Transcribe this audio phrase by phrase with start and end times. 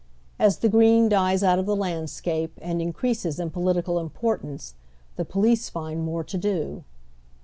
[0.39, 4.73] As the green dies out of the landscape and increases in political importance,
[5.15, 6.83] the police find more to do.